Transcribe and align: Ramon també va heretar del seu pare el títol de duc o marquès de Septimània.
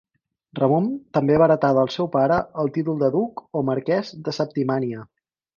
Ramon 0.59 0.87
també 1.17 1.35
va 1.41 1.47
heretar 1.49 1.69
del 1.79 1.91
seu 1.97 2.09
pare 2.17 2.39
el 2.65 2.73
títol 2.79 2.99
de 3.05 3.13
duc 3.19 3.47
o 3.61 3.63
marquès 3.71 4.13
de 4.29 4.35
Septimània. 4.39 5.07